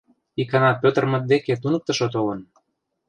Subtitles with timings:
[0.41, 2.39] Икана Пӧтырмыт деке туныктышо толын.